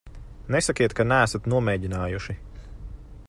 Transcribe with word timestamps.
Nesakiet, 0.55 0.95
ka 0.99 1.05
neesat 1.11 1.51
nomēģinājuši. 1.55 2.37